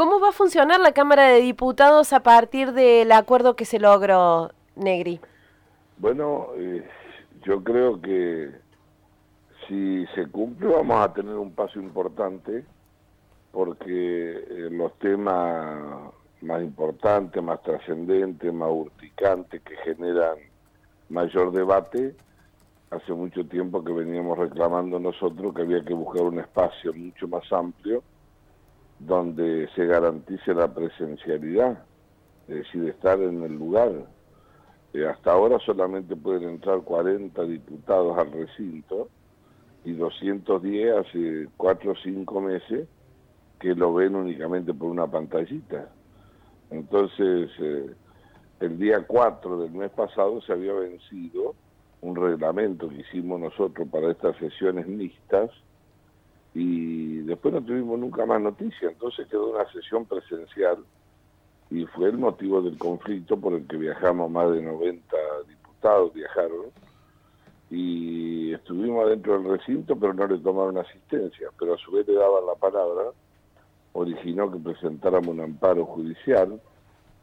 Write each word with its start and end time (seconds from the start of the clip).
¿Cómo 0.00 0.18
va 0.18 0.30
a 0.30 0.32
funcionar 0.32 0.80
la 0.80 0.92
Cámara 0.92 1.24
de 1.28 1.42
Diputados 1.42 2.14
a 2.14 2.20
partir 2.20 2.72
del 2.72 3.12
acuerdo 3.12 3.54
que 3.54 3.66
se 3.66 3.78
logró, 3.78 4.50
Negri? 4.74 5.20
Bueno, 5.98 6.46
eh, 6.56 6.88
yo 7.44 7.62
creo 7.62 8.00
que 8.00 8.50
si 9.68 10.06
se 10.14 10.26
cumple 10.28 10.68
vamos 10.68 11.04
a 11.04 11.12
tener 11.12 11.34
un 11.34 11.52
paso 11.52 11.78
importante 11.78 12.64
porque 13.52 14.30
eh, 14.38 14.68
los 14.70 14.98
temas 15.00 16.14
más 16.40 16.62
importantes, 16.62 17.42
más 17.42 17.62
trascendentes, 17.62 18.54
más 18.54 18.70
urticantes, 18.72 19.60
que 19.60 19.76
generan 19.84 20.38
mayor 21.10 21.52
debate, 21.52 22.16
hace 22.90 23.12
mucho 23.12 23.44
tiempo 23.44 23.84
que 23.84 23.92
veníamos 23.92 24.38
reclamando 24.38 24.98
nosotros 24.98 25.52
que 25.54 25.60
había 25.60 25.84
que 25.84 25.92
buscar 25.92 26.22
un 26.22 26.38
espacio 26.38 26.94
mucho 26.94 27.28
más 27.28 27.52
amplio 27.52 28.02
donde 29.00 29.68
se 29.74 29.86
garantice 29.86 30.54
la 30.54 30.72
presencialidad, 30.72 31.82
es 32.48 32.56
decir, 32.56 32.84
estar 32.88 33.18
en 33.20 33.42
el 33.42 33.54
lugar. 33.54 33.90
Eh, 34.92 35.06
hasta 35.06 35.32
ahora 35.32 35.58
solamente 35.60 36.16
pueden 36.16 36.50
entrar 36.50 36.80
40 36.82 37.42
diputados 37.44 38.18
al 38.18 38.32
recinto 38.32 39.08
y 39.84 39.92
210 39.92 40.96
hace 40.96 41.48
4 41.56 41.92
o 41.92 41.94
5 41.96 42.40
meses 42.40 42.88
que 43.58 43.74
lo 43.74 43.94
ven 43.94 44.14
únicamente 44.14 44.74
por 44.74 44.90
una 44.90 45.06
pantallita. 45.06 45.88
Entonces, 46.70 47.50
eh, 47.58 47.90
el 48.60 48.78
día 48.78 49.04
4 49.06 49.62
del 49.62 49.72
mes 49.72 49.90
pasado 49.90 50.40
se 50.42 50.52
había 50.52 50.74
vencido 50.74 51.54
un 52.02 52.16
reglamento 52.16 52.88
que 52.88 52.96
hicimos 52.96 53.40
nosotros 53.40 53.88
para 53.88 54.10
estas 54.10 54.36
sesiones 54.36 54.86
mixtas 54.86 55.50
y 56.54 57.18
después 57.18 57.54
no 57.54 57.62
tuvimos 57.62 57.98
nunca 57.98 58.26
más 58.26 58.40
noticia, 58.40 58.88
entonces 58.88 59.26
quedó 59.28 59.50
una 59.50 59.70
sesión 59.72 60.04
presencial 60.04 60.78
y 61.70 61.84
fue 61.86 62.08
el 62.08 62.18
motivo 62.18 62.60
del 62.60 62.76
conflicto 62.76 63.38
por 63.38 63.52
el 63.52 63.66
que 63.66 63.76
viajamos 63.76 64.30
más 64.30 64.50
de 64.52 64.62
90 64.62 65.16
diputados, 65.48 66.12
viajaron 66.12 66.66
y 67.70 68.52
estuvimos 68.52 69.06
adentro 69.06 69.38
del 69.38 69.58
recinto 69.58 69.96
pero 69.96 70.12
no 70.12 70.26
le 70.26 70.38
tomaron 70.38 70.78
asistencia, 70.78 71.48
pero 71.58 71.74
a 71.74 71.78
su 71.78 71.92
vez 71.92 72.06
le 72.08 72.14
daban 72.14 72.46
la 72.46 72.54
palabra 72.54 73.12
originó 73.92 74.50
que 74.50 74.58
presentáramos 74.58 75.28
un 75.28 75.40
amparo 75.40 75.84
judicial, 75.84 76.60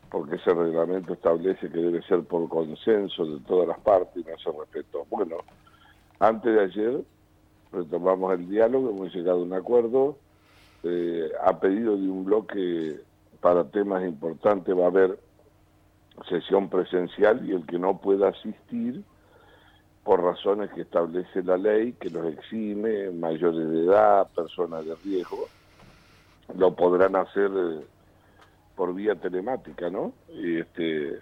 porque 0.09 0.36
ese 0.36 0.53
reglamento 0.53 1.14
establece 1.14 1.69
que 1.69 1.78
debe 1.78 2.02
ser 2.03 2.23
por 2.23 2.47
consenso 2.50 3.25
de 3.25 3.39
todas 3.41 3.67
las 3.67 3.80
partes 3.80 4.25
y 4.25 4.30
no 4.30 4.38
se 4.38 4.52
respetó. 4.58 5.06
Bueno, 5.09 5.38
antes 6.19 6.53
de 6.53 6.62
ayer 6.62 7.02
retomamos 7.72 8.34
el 8.34 8.50
diálogo, 8.50 8.90
hemos 8.90 9.14
llegado 9.14 9.40
a 9.40 9.44
un 9.44 9.54
acuerdo, 9.54 10.18
eh, 10.84 11.32
a 11.44 11.60
pedido 11.60 11.98
de 11.98 12.09
un 12.09 12.26
bloque 12.26 13.00
para 13.42 13.66
temas 13.66 14.04
importantes 14.04 14.76
va 14.76 14.86
a 14.86 14.88
haber 14.88 15.20
sesión 16.28 16.70
presencial 16.70 17.48
y 17.48 17.54
el 17.54 17.66
que 17.66 17.78
no 17.78 18.00
pueda 18.00 18.30
asistir 18.30 19.04
por 20.04 20.24
razones 20.24 20.72
que 20.72 20.82
establece 20.82 21.44
la 21.44 21.58
ley, 21.58 21.94
que 21.94 22.09
los 22.09 22.26
exime, 22.34 23.12
mayores 23.12 23.70
de 23.70 23.86
edad, 23.86 24.28
personas 24.34 24.86
de 24.86 24.96
riesgo, 25.04 25.48
lo 26.58 26.76
podrán 26.76 27.16
hacer 27.18 27.52
eh, 27.54 27.86
por 28.76 28.96
vía 28.96 29.16
telemática, 29.16 29.90
¿no? 29.90 30.14
Este, 30.30 31.20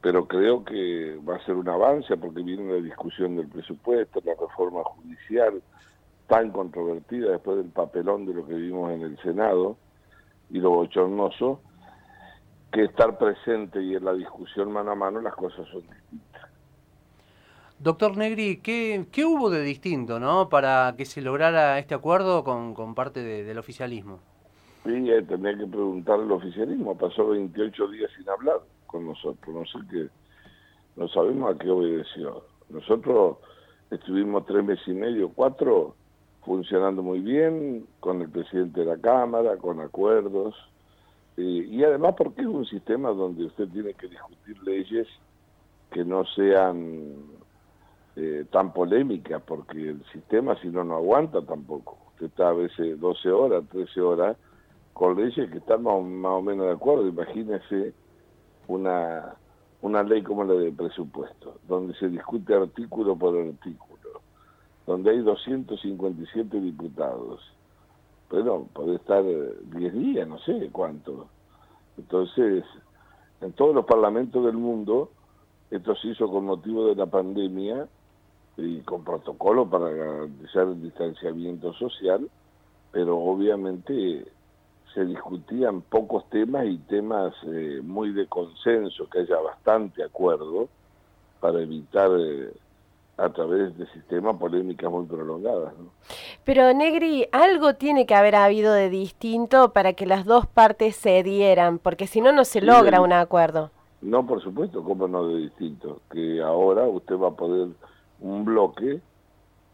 pero 0.00 0.26
creo 0.26 0.64
que 0.64 1.18
va 1.28 1.36
a 1.36 1.44
ser 1.44 1.54
un 1.54 1.68
avance 1.68 2.16
porque 2.16 2.42
viene 2.42 2.72
la 2.72 2.80
discusión 2.80 3.36
del 3.36 3.48
presupuesto, 3.48 4.20
la 4.24 4.34
reforma 4.34 4.84
judicial 4.84 5.62
tan 6.28 6.50
controvertida 6.50 7.30
después 7.30 7.58
del 7.58 7.70
papelón 7.70 8.26
de 8.26 8.34
lo 8.34 8.46
que 8.46 8.54
vimos 8.54 8.92
en 8.92 9.02
el 9.02 9.18
Senado 9.22 9.76
y 10.50 10.58
lo 10.58 10.70
bochornoso, 10.70 11.60
que 12.72 12.84
estar 12.84 13.16
presente 13.18 13.82
y 13.82 13.94
en 13.94 14.04
la 14.04 14.12
discusión 14.12 14.72
mano 14.72 14.92
a 14.92 14.94
mano 14.94 15.20
las 15.20 15.34
cosas 15.34 15.66
son 15.68 15.82
distintas. 15.82 16.50
Doctor 17.78 18.16
Negri, 18.16 18.60
¿qué, 18.62 19.06
qué 19.12 19.24
hubo 19.24 19.50
de 19.50 19.62
distinto 19.62 20.18
¿no? 20.18 20.48
para 20.48 20.94
que 20.96 21.04
se 21.04 21.20
lograra 21.20 21.78
este 21.78 21.94
acuerdo 21.94 22.42
con, 22.42 22.74
con 22.74 22.94
parte 22.94 23.22
del 23.22 23.58
oficialismo? 23.58 24.20
Sí, 24.84 25.10
eh, 25.10 25.22
tenía 25.22 25.56
que 25.56 25.66
preguntarle 25.66 26.24
al 26.24 26.32
oficialismo. 26.32 26.96
Pasó 26.96 27.28
28 27.28 27.88
días 27.88 28.10
sin 28.16 28.28
hablar 28.28 28.60
con 28.86 29.06
nosotros. 29.06 29.54
No 29.54 29.64
sé 29.66 29.86
qué, 29.90 30.08
no 30.96 31.08
sabemos 31.08 31.54
a 31.54 31.58
qué 31.58 31.70
obedeció. 31.70 32.44
Nosotros 32.68 33.38
estuvimos 33.90 34.46
tres 34.46 34.64
meses 34.64 34.86
y 34.88 34.92
medio, 34.92 35.30
cuatro, 35.34 35.94
funcionando 36.44 37.02
muy 37.02 37.20
bien 37.20 37.86
con 38.00 38.22
el 38.22 38.28
presidente 38.28 38.80
de 38.80 38.86
la 38.86 38.98
Cámara, 38.98 39.56
con 39.56 39.80
acuerdos. 39.80 40.54
y 41.36 41.84
además 41.84 42.14
porque 42.16 42.42
es 42.42 42.46
un 42.46 42.64
sistema 42.64 43.10
donde 43.10 43.44
usted 43.44 43.68
tiene 43.68 43.92
que 43.94 44.08
discutir 44.08 44.62
leyes 44.62 45.06
que 45.90 46.04
no 46.04 46.24
sean 46.24 47.14
eh, 48.16 48.46
tan 48.50 48.72
polémicas, 48.72 49.42
porque 49.42 49.90
el 49.90 50.02
sistema 50.12 50.58
si 50.60 50.68
no, 50.68 50.84
no 50.84 50.96
aguanta 50.96 51.42
tampoco. 51.42 51.98
Usted 52.12 52.26
está 52.26 52.48
a 52.48 52.54
veces 52.54 52.98
12 52.98 53.30
horas, 53.30 53.64
13 53.70 54.00
horas 54.00 54.36
con 54.94 55.16
leyes 55.16 55.50
que 55.50 55.58
están 55.58 55.82
más, 55.82 55.94
o 55.94 56.42
menos 56.42 56.66
de 56.66 56.72
acuerdo. 56.72 57.06
Imagínese 57.06 57.92
una, 58.68 59.34
una 59.82 60.02
ley 60.02 60.22
como 60.22 60.44
la 60.44 60.54
de 60.54 60.72
presupuesto, 60.72 61.58
donde 61.68 61.94
se 61.94 62.08
discute 62.08 62.54
artículo 62.54 63.16
por 63.16 63.36
artículo, 63.36 64.20
donde 64.86 65.10
hay 65.10 65.18
257 65.18 66.60
diputados. 66.60 67.40
Pero 68.28 68.66
puede 68.72 68.96
estar 68.96 69.22
10 69.24 69.92
días, 69.92 70.26
no 70.26 70.38
sé 70.38 70.68
cuánto. 70.72 71.28
Entonces, 71.96 72.64
en 73.40 73.52
todos 73.52 73.74
los 73.74 73.84
parlamentos 73.84 74.44
del 74.44 74.56
mundo, 74.56 75.10
esto 75.70 75.94
se 75.96 76.08
hizo 76.08 76.28
con 76.28 76.46
motivo 76.46 76.86
de 76.86 76.94
la 76.94 77.06
pandemia 77.06 77.88
y 78.56 78.80
con 78.80 79.04
protocolo 79.04 79.68
para 79.68 79.90
garantizar 79.90 80.68
el 80.68 80.82
distanciamiento 80.82 81.72
social, 81.74 82.28
pero 82.92 83.18
obviamente 83.18 84.26
se 84.94 85.04
discutían 85.04 85.82
pocos 85.82 86.28
temas 86.30 86.66
y 86.66 86.78
temas 86.78 87.34
eh, 87.46 87.80
muy 87.82 88.12
de 88.12 88.26
consenso, 88.26 89.08
que 89.10 89.20
haya 89.20 89.38
bastante 89.38 90.02
acuerdo 90.02 90.68
para 91.40 91.60
evitar 91.60 92.10
eh, 92.18 92.52
a 93.18 93.28
través 93.30 93.76
de 93.76 93.86
sistemas 93.88 94.36
polémicas 94.36 94.90
muy 94.90 95.06
prolongadas. 95.06 95.72
Pero 96.44 96.72
Negri, 96.72 97.28
algo 97.32 97.74
tiene 97.74 98.06
que 98.06 98.14
haber 98.14 98.36
habido 98.36 98.72
de 98.72 98.90
distinto 98.90 99.72
para 99.72 99.94
que 99.94 100.06
las 100.06 100.24
dos 100.24 100.46
partes 100.46 100.96
se 100.96 101.22
dieran, 101.22 101.78
porque 101.78 102.06
si 102.06 102.20
no, 102.20 102.32
no 102.32 102.44
se 102.44 102.60
logra 102.60 103.00
un 103.00 103.12
acuerdo. 103.12 103.70
No, 104.02 104.26
por 104.26 104.42
supuesto, 104.42 104.84
como 104.84 105.08
no 105.08 105.26
de 105.28 105.38
distinto, 105.38 106.00
que 106.10 106.42
ahora 106.42 106.84
usted 106.84 107.16
va 107.16 107.28
a 107.28 107.36
poder 107.36 107.68
un 108.20 108.44
bloque 108.44 109.00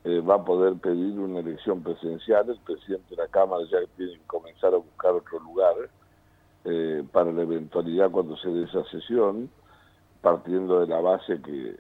eh, 0.04 0.20
va 0.20 0.36
a 0.36 0.44
poder 0.44 0.74
pedir 0.74 1.18
una 1.18 1.40
elección 1.40 1.82
presidencial. 1.82 2.48
El 2.48 2.58
presidente 2.58 3.14
de 3.14 3.22
la 3.22 3.28
Cámara 3.28 3.62
ya 3.70 3.78
tiene 3.96 4.14
que 4.14 4.26
comenzar 4.26 4.74
a 4.74 4.78
buscar 4.78 5.12
otro 5.12 5.38
lugar 5.40 5.74
eh, 6.64 7.04
para 7.12 7.32
la 7.32 7.42
eventualidad 7.42 8.10
cuando 8.10 8.36
se 8.36 8.48
dé 8.48 8.64
esa 8.64 8.84
sesión, 8.84 9.48
partiendo 10.20 10.80
de 10.80 10.86
la 10.86 11.00
base 11.00 11.40
que 11.42 11.76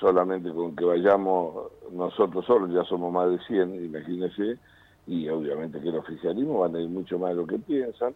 solamente 0.00 0.52
con 0.52 0.76
que 0.76 0.84
vayamos 0.84 1.72
nosotros 1.92 2.44
solos, 2.46 2.70
ya 2.70 2.84
somos 2.84 3.12
más 3.12 3.30
de 3.30 3.38
100, 3.46 3.84
imagínense, 3.84 4.58
y 5.06 5.28
obviamente 5.28 5.80
que 5.80 5.88
el 5.88 5.96
oficialismo 5.96 6.60
van 6.60 6.76
a 6.76 6.80
ir 6.80 6.88
mucho 6.88 7.18
más 7.18 7.30
de 7.30 7.36
lo 7.36 7.46
que 7.46 7.58
piensan. 7.58 8.12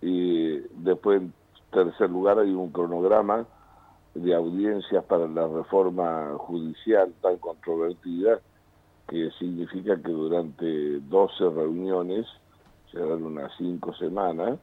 Y 0.00 0.58
después, 0.82 1.20
en 1.20 1.32
tercer 1.70 2.10
lugar, 2.10 2.38
hay 2.38 2.50
un 2.50 2.70
cronograma 2.70 3.46
de 4.18 4.34
audiencias 4.34 5.04
para 5.04 5.26
la 5.28 5.46
reforma 5.46 6.34
judicial 6.38 7.12
tan 7.22 7.38
controvertida, 7.38 8.40
que 9.08 9.30
significa 9.38 9.96
que 9.96 10.10
durante 10.10 11.00
12 11.00 11.50
reuniones, 11.50 12.26
serán 12.92 13.22
unas 13.22 13.52
5 13.58 13.94
semanas, 13.94 14.58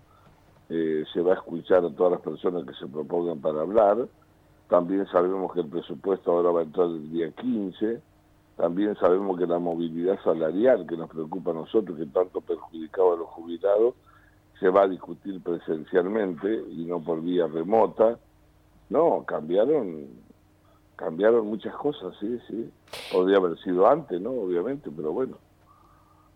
eh, 0.69 1.03
se 1.13 1.21
va 1.21 1.33
a 1.33 1.35
escuchar 1.35 1.85
a 1.85 1.89
todas 1.89 2.13
las 2.13 2.21
personas 2.21 2.65
que 2.65 2.73
se 2.73 2.87
propongan 2.87 3.39
para 3.39 3.61
hablar. 3.61 4.07
También 4.67 5.05
sabemos 5.07 5.53
que 5.53 5.61
el 5.61 5.67
presupuesto 5.67 6.31
ahora 6.31 6.51
va 6.51 6.59
a 6.61 6.63
entrar 6.63 6.87
el 6.87 7.11
día 7.11 7.31
15. 7.31 8.01
También 8.57 8.95
sabemos 8.95 9.37
que 9.37 9.45
la 9.45 9.59
movilidad 9.59 10.19
salarial 10.23 10.87
que 10.87 10.97
nos 10.97 11.09
preocupa 11.09 11.51
a 11.51 11.55
nosotros, 11.55 11.97
que 11.97 12.05
tanto 12.07 12.41
perjudicaba 12.41 13.13
a 13.13 13.17
los 13.17 13.27
jubilados, 13.27 13.93
se 14.59 14.69
va 14.69 14.83
a 14.83 14.87
discutir 14.87 15.41
presencialmente 15.41 16.63
y 16.71 16.85
no 16.85 17.03
por 17.03 17.21
vía 17.21 17.47
remota. 17.47 18.17
No, 18.89 19.23
cambiaron, 19.25 20.07
cambiaron 20.95 21.47
muchas 21.47 21.75
cosas, 21.75 22.15
sí, 22.19 22.39
sí. 22.47 22.69
Podría 23.11 23.37
haber 23.37 23.57
sido 23.59 23.87
antes, 23.87 24.19
¿no? 24.21 24.31
Obviamente, 24.31 24.89
pero 24.95 25.11
bueno. 25.11 25.37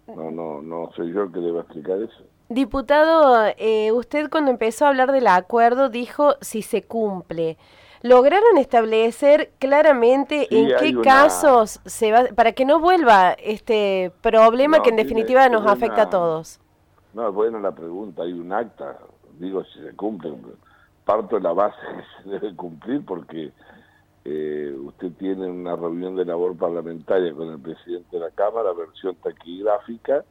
No, 0.08 0.32
no, 0.32 0.62
no 0.62 0.90
soy 0.96 1.14
yo 1.14 1.24
el 1.24 1.32
que 1.32 1.40
deba 1.40 1.62
explicar 1.62 2.02
eso. 2.02 2.24
Diputado, 2.50 3.54
eh, 3.58 3.92
usted 3.92 4.30
cuando 4.32 4.50
empezó 4.50 4.86
a 4.86 4.90
hablar 4.90 5.12
del 5.12 5.28
acuerdo 5.28 5.90
dijo 5.90 6.34
si 6.42 6.64
se 6.64 6.82
cumple. 6.82 7.58
¿Lograron 8.02 8.58
establecer 8.58 9.52
claramente 9.60 10.48
en 10.50 10.70
qué 10.80 11.00
casos 11.02 11.82
se 11.86 12.12
va, 12.12 12.24
para 12.34 12.54
que 12.54 12.64
no 12.64 12.80
vuelva 12.80 13.34
este 13.34 14.12
problema 14.22 14.82
que 14.82 14.90
en 14.90 14.96
definitiva 14.96 15.50
nos 15.50 15.68
afecta 15.68 16.04
a 16.04 16.10
todos? 16.10 16.60
No, 17.14 17.28
es 17.28 17.34
buena 17.34 17.60
la 17.60 17.72
pregunta, 17.72 18.24
hay 18.24 18.32
un 18.32 18.54
acta, 18.54 18.98
digo 19.38 19.64
si 19.66 19.82
se 19.82 19.94
cumple, 19.96 20.32
parto 21.10 21.38
de 21.38 21.42
la 21.42 21.54
base 21.54 21.76
que 21.88 22.24
se 22.24 22.30
debe 22.30 22.56
cumplir 22.56 23.04
porque 23.04 23.52
eh, 24.26 24.78
usted 24.80 25.12
tiene 25.14 25.50
una 25.50 25.76
reunión 25.76 26.16
de 26.16 26.24
labor 26.24 26.56
parlamentaria 26.56 27.34
con 27.34 27.50
el 27.50 27.60
presidente 27.60 28.16
de 28.16 28.20
la 28.20 28.30
Cámara, 28.30 28.74
versión 28.74 29.16
taquigráfica, 29.16 30.24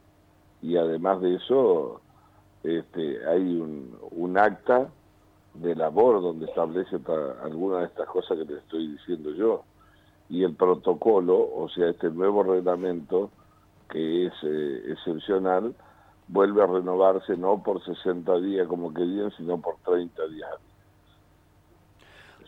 y 0.61 0.77
además 0.77 1.19
de 1.19 1.35
eso 1.35 1.99
este, 2.63 3.27
hay 3.27 3.59
un, 3.59 4.37
acta 4.37 4.87
de 5.53 5.75
labor 5.75 6.21
donde 6.21 6.45
establece 6.45 6.95
algunas 7.43 7.81
de 7.81 7.87
estas 7.87 8.07
cosas 8.07 8.37
que 8.37 8.45
le 8.45 8.59
estoy 8.59 8.87
diciendo 8.87 9.31
yo. 9.31 9.65
Y 10.29 10.45
el 10.45 10.55
protocolo, 10.55 11.35
o 11.57 11.67
sea, 11.75 11.89
este 11.89 12.09
nuevo 12.09 12.41
reglamento, 12.41 13.31
que 13.89 14.27
es 14.27 14.33
eh, 14.43 14.93
excepcional, 14.93 15.75
vuelve 16.29 16.63
a 16.63 16.67
renovarse 16.67 17.35
no 17.35 17.61
por 17.63 17.83
60 17.83 18.39
días 18.39 18.65
como 18.69 18.93
querían, 18.93 19.29
sino 19.35 19.59
por 19.59 19.75
30 19.83 20.25
días. 20.29 20.68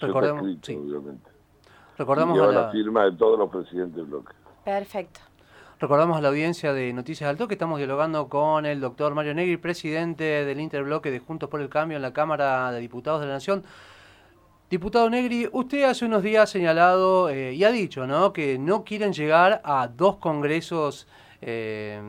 Recordemos, 0.02 0.44
Recordamos 1.98 2.40
a 2.40 2.52
la... 2.52 2.72
firma 2.72 3.06
de 3.06 3.12
todos 3.14 3.38
los 3.38 3.50
presidentes 3.50 3.96
del 3.96 4.06
bloque. 4.06 4.34
Perfecto. 4.66 5.20
Recordamos 5.80 6.18
a 6.18 6.22
la 6.22 6.28
audiencia 6.30 6.74
de 6.74 6.94
Noticias 6.94 7.28
Alto 7.28 7.48
que 7.48 7.56
estamos 7.56 7.80
dialogando 7.80 8.30
con 8.30 8.68
el 8.68 8.80
doctor 8.80 9.16
Mario 9.16 9.34
Negri, 9.34 9.58
presidente 9.58 10.24
del 10.46 10.60
Interbloque 10.60 11.10
de 11.10 11.20
Juntos 11.20 11.50
por 11.50 11.60
el 11.60 11.70
Cambio 11.70 11.96
en 11.96 12.04
la 12.04 12.14
Cámara 12.14 12.72
de 12.72 12.80
Diputados 12.80 13.22
de 13.22 13.28
la 13.28 13.34
Nación. 13.34 13.64
Diputado 14.70 15.10
Negri, 15.10 15.50
usted 15.52 15.84
hace 15.84 16.06
unos 16.06 16.24
días 16.24 16.44
ha 16.44 16.48
señalado 16.48 17.30
eh, 17.30 17.54
y 17.54 17.64
ha 17.64 17.72
dicho 17.72 18.08
¿no? 18.08 18.32
que 18.32 18.58
no 18.58 18.84
quieren 18.84 19.12
llegar 19.12 19.62
a 19.66 19.88
dos 19.88 20.18
congresos 20.18 21.08
eh, 21.42 22.00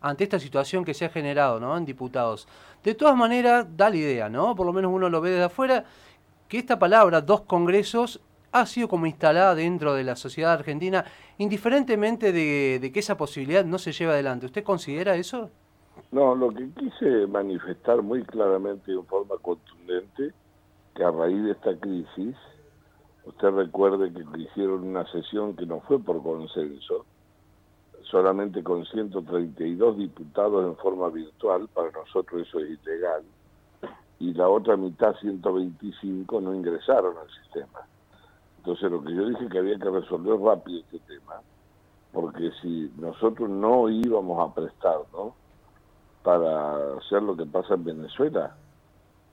ante 0.00 0.24
esta 0.24 0.38
situación 0.38 0.84
que 0.84 0.92
se 0.92 1.04
ha 1.04 1.08
generado 1.08 1.60
¿no? 1.60 1.76
en 1.76 1.84
diputados. 1.84 2.48
De 2.82 2.94
todas 2.94 3.16
maneras, 3.16 3.66
da 3.76 3.90
la 3.90 3.96
idea, 3.96 4.28
¿no? 4.28 4.54
por 4.54 4.66
lo 4.66 4.72
menos 4.72 4.92
uno 4.92 5.08
lo 5.08 5.20
ve 5.20 5.30
desde 5.30 5.44
afuera, 5.44 5.84
que 6.50 6.58
esta 6.58 6.80
palabra, 6.80 7.20
dos 7.20 7.42
congresos, 7.42 8.20
ha 8.50 8.66
sido 8.66 8.88
como 8.88 9.06
instalada 9.06 9.54
dentro 9.54 9.94
de 9.94 10.02
la 10.02 10.16
sociedad 10.16 10.52
argentina, 10.52 11.04
indiferentemente 11.38 12.32
de, 12.32 12.90
que 12.92 12.98
esa 12.98 13.16
posibilidad 13.16 13.64
no 13.64 13.78
se 13.78 13.92
lleve 13.92 14.12
adelante. 14.14 14.46
¿Usted 14.46 14.64
considera 14.64 15.14
eso? 15.14 15.48
No, 16.10 16.34
lo 16.34 16.50
que 16.50 16.68
quise 16.70 17.28
manifestar 17.28 18.02
muy 18.02 18.24
claramente 18.24 18.90
y 18.90 18.94
en 18.94 19.06
forma 19.06 19.36
contundente, 19.40 20.32
que 20.96 21.04
a 21.04 21.12
raíz 21.12 21.40
de 21.44 21.52
esta 21.52 21.76
crisis, 21.78 22.34
usted 23.24 23.50
recuerde 23.50 24.12
que 24.12 24.24
hicieron 24.40 24.88
una 24.88 25.06
sesión 25.12 25.54
que 25.54 25.66
no 25.66 25.80
fue 25.82 26.00
por 26.00 26.20
consenso, 26.20 27.06
solamente 28.10 28.64
con 28.64 28.84
132 28.86 29.96
diputados 29.96 30.66
en 30.66 30.76
forma 30.78 31.10
virtual, 31.10 31.68
para 31.72 31.92
nosotros 31.92 32.44
eso 32.48 32.58
es 32.58 32.70
ilegal, 32.70 33.22
y 34.20 34.34
la 34.34 34.48
otra 34.48 34.76
mitad, 34.76 35.16
125, 35.20 36.40
no 36.42 36.54
ingresaron 36.54 37.16
al 37.16 37.28
sistema. 37.42 37.80
Entonces 38.58 38.90
lo 38.90 39.02
que 39.02 39.14
yo 39.14 39.26
dije 39.26 39.48
que 39.48 39.58
había 39.58 39.78
que 39.78 39.90
resolver 39.90 40.38
rápido 40.38 40.80
este 40.80 40.98
tema, 41.00 41.40
porque 42.12 42.50
si 42.60 42.92
nosotros 42.98 43.48
no 43.48 43.88
íbamos 43.88 44.38
a 44.38 44.54
prestarnos 44.54 45.32
para 46.22 46.96
hacer 46.98 47.22
lo 47.22 47.34
que 47.34 47.46
pasa 47.46 47.74
en 47.74 47.84
Venezuela, 47.84 48.54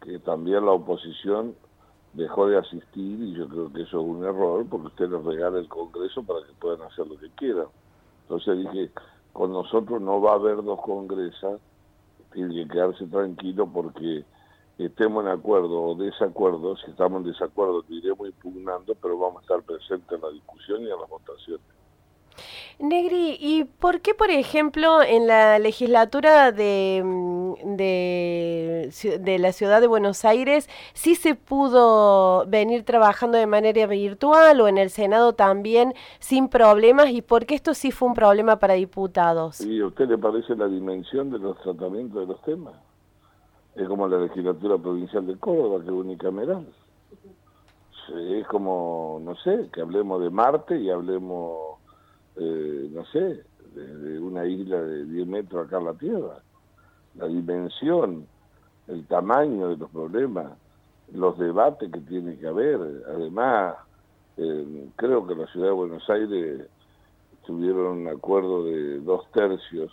que 0.01 0.19
también 0.19 0.65
la 0.65 0.71
oposición 0.71 1.53
dejó 2.13 2.47
de 2.47 2.57
asistir 2.57 3.21
y 3.21 3.33
yo 3.33 3.49
creo 3.49 3.73
que 3.73 3.81
eso 3.81 3.99
es 3.99 4.07
un 4.07 4.23
error 4.23 4.65
porque 4.69 4.87
usted 4.87 5.09
les 5.09 5.23
regala 5.23 5.59
el 5.59 5.67
Congreso 5.67 6.23
para 6.23 6.45
que 6.45 6.53
puedan 6.53 6.81
hacer 6.83 7.05
lo 7.07 7.19
que 7.19 7.29
quieran. 7.31 7.67
Entonces 8.23 8.57
dije, 8.57 8.91
con 9.33 9.51
nosotros 9.51 10.01
no 10.01 10.21
va 10.21 10.31
a 10.31 10.35
haber 10.35 10.63
dos 10.63 10.79
congresas, 10.81 11.59
tiene 12.31 12.55
que 12.55 12.67
quedarse 12.69 13.05
tranquilo 13.07 13.67
porque 13.67 14.23
estemos 14.85 15.23
en 15.25 15.31
acuerdo 15.31 15.81
o 15.83 15.95
desacuerdo, 15.95 16.75
si 16.77 16.91
estamos 16.91 17.21
en 17.21 17.31
desacuerdo 17.31 17.83
iremos 17.89 18.27
impugnando, 18.27 18.95
pero 18.95 19.17
vamos 19.17 19.39
a 19.39 19.41
estar 19.41 19.61
presentes 19.63 20.11
en 20.11 20.21
la 20.21 20.29
discusión 20.29 20.81
y 20.81 20.91
en 20.91 20.99
las 20.99 21.09
votaciones. 21.09 21.65
Negri, 22.79 23.37
¿y 23.39 23.63
por 23.63 24.01
qué, 24.01 24.13
por 24.13 24.29
ejemplo, 24.29 25.01
en 25.01 25.25
la 25.25 25.57
legislatura 25.57 26.51
de, 26.51 27.01
mm, 27.03 27.75
de, 27.75 28.91
de, 29.19 29.39
la 29.39 29.51
ciudad 29.51 29.81
de 29.81 29.87
Buenos 29.87 30.23
Aires 30.25 30.69
sí 30.93 31.15
se 31.15 31.33
pudo 31.33 32.45
venir 32.45 32.83
trabajando 32.83 33.39
de 33.39 33.47
manera 33.47 33.87
virtual 33.87 34.61
o 34.61 34.67
en 34.67 34.77
el 34.77 34.91
Senado 34.91 35.33
también 35.33 35.95
sin 36.19 36.49
problemas? 36.49 37.09
¿Y 37.09 37.23
por 37.23 37.47
qué 37.47 37.55
esto 37.55 37.73
sí 37.73 37.91
fue 37.91 38.09
un 38.09 38.13
problema 38.13 38.59
para 38.59 38.75
diputados? 38.75 39.59
¿Y 39.61 39.79
a 39.81 39.87
usted 39.87 40.07
le 40.07 40.17
parece 40.19 40.55
la 40.55 40.67
dimensión 40.67 41.31
de 41.31 41.39
los 41.39 41.59
tratamientos 41.63 42.19
de 42.19 42.27
los 42.27 42.41
temas? 42.43 42.75
Es 43.77 43.87
como 43.87 44.07
la 44.07 44.17
legislatura 44.17 44.79
provincial 44.79 45.27
de 45.27 45.37
Córdoba, 45.37 45.79
que 45.81 45.85
es 45.85 45.91
unicameral. 45.91 46.65
Es 48.09 48.47
como, 48.47 49.19
no 49.21 49.35
sé, 49.35 49.69
que 49.71 49.81
hablemos 49.81 50.19
de 50.19 50.31
Marte 50.31 50.79
y 50.79 50.89
hablemos, 50.89 51.77
eh, 52.37 52.89
no 52.91 53.05
sé, 53.05 53.43
de, 53.75 54.19
una 54.19 54.45
isla 54.45 54.81
de 54.81 55.05
10 55.05 55.27
metros 55.27 55.67
acá 55.67 55.77
en 55.77 55.85
la 55.85 55.93
Tierra. 55.93 56.41
La 57.15 57.27
dimensión, 57.27 58.25
el 58.87 59.05
tamaño 59.05 59.69
de 59.69 59.77
los 59.77 59.91
problemas, 59.91 60.53
los 61.13 61.37
debates 61.37 61.91
que 61.91 61.99
tiene 62.01 62.35
que 62.39 62.47
haber. 62.47 62.79
Además, 63.07 63.75
eh, 64.37 64.89
creo 64.95 65.27
que 65.27 65.35
la 65.35 65.45
ciudad 65.47 65.67
de 65.67 65.73
Buenos 65.73 66.09
Aires 66.09 66.67
tuvieron 67.45 67.99
un 67.99 68.07
acuerdo 68.07 68.63
de 68.63 69.01
dos 69.01 69.29
tercios 69.33 69.91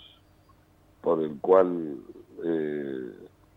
por 1.03 1.23
el 1.23 1.39
cual 1.41 1.99
eh, 2.43 3.13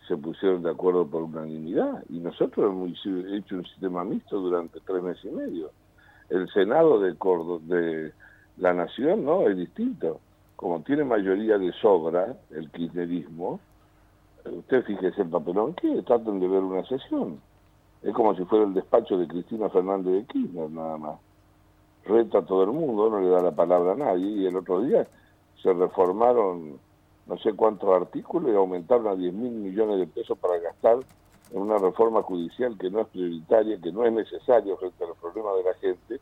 se 0.07 0.17
pusieron 0.17 0.63
de 0.63 0.71
acuerdo 0.71 1.05
por 1.05 1.23
unanimidad 1.23 2.03
y 2.09 2.19
nosotros 2.19 2.71
hemos 2.71 2.89
hecho 2.89 3.55
un 3.55 3.65
sistema 3.65 4.03
mixto 4.03 4.39
durante 4.39 4.79
tres 4.81 5.03
meses 5.03 5.25
y 5.25 5.35
medio. 5.35 5.71
El 6.29 6.49
Senado 6.51 6.99
de, 6.99 7.15
de 7.63 8.13
la 8.57 8.73
Nación 8.73 9.25
no 9.25 9.47
es 9.47 9.57
distinto. 9.57 10.19
Como 10.55 10.81
tiene 10.81 11.03
mayoría 11.03 11.57
de 11.57 11.71
sobra 11.73 12.35
el 12.51 12.71
kirchnerismo, 12.71 13.59
usted 14.45 14.83
fíjese 14.85 15.21
el 15.21 15.29
papelón 15.29 15.73
que 15.75 16.01
traten 16.03 16.39
de 16.39 16.47
ver 16.47 16.63
una 16.63 16.83
sesión. 16.85 17.39
Es 18.01 18.13
como 18.13 18.35
si 18.35 18.43
fuera 18.45 18.65
el 18.65 18.73
despacho 18.73 19.17
de 19.17 19.27
Cristina 19.27 19.69
Fernández 19.69 20.13
de 20.13 20.25
Kirchner, 20.25 20.69
nada 20.69 20.97
más. 20.97 21.19
Reta 22.05 22.39
a 22.39 22.45
todo 22.45 22.63
el 22.63 22.71
mundo, 22.71 23.09
no 23.09 23.19
le 23.19 23.29
da 23.29 23.41
la 23.41 23.51
palabra 23.51 23.91
a 23.91 23.95
nadie, 23.95 24.25
y 24.25 24.45
el 24.45 24.55
otro 24.55 24.81
día 24.81 25.05
se 25.61 25.73
reformaron 25.73 26.79
no 27.27 27.37
sé 27.39 27.53
cuántos 27.53 27.89
artículos 27.89 28.51
y 28.51 28.55
aumentaron 28.55 29.07
a 29.07 29.15
10 29.15 29.33
mil 29.33 29.51
millones 29.51 29.99
de 29.99 30.07
pesos 30.07 30.37
para 30.37 30.57
gastar 30.59 30.97
en 31.51 31.61
una 31.61 31.77
reforma 31.77 32.21
judicial 32.21 32.77
que 32.77 32.89
no 32.89 33.01
es 33.01 33.07
prioritaria, 33.07 33.79
que 33.79 33.91
no 33.91 34.05
es 34.05 34.13
necesaria 34.13 34.75
frente 34.77 35.03
a 35.03 35.07
los 35.07 35.17
problemas 35.17 35.55
de 35.57 35.63
la 35.63 35.73
gente, 35.75 36.19